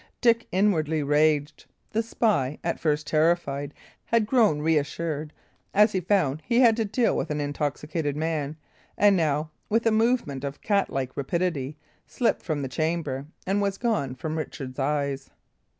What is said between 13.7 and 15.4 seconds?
gone from Richard's eyes.